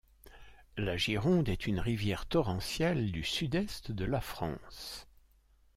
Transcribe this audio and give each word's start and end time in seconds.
La 0.77 0.97
Gyronde 0.97 1.47
est 1.47 1.67
une 1.67 1.79
rivière 1.79 2.25
torrentielle 2.25 3.11
du 3.11 3.23
sud-est 3.23 3.91
de 3.91 4.03
la 4.05 4.19
France. 4.19 5.07